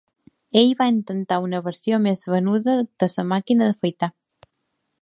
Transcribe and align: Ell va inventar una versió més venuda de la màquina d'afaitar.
Ell 0.61 0.71
va 0.79 0.87
inventar 0.93 1.37
una 1.49 1.61
versió 1.67 2.01
més 2.07 2.25
venuda 2.37 2.79
de 3.05 3.13
la 3.17 3.29
màquina 3.35 3.71
d'afaitar. 3.71 4.15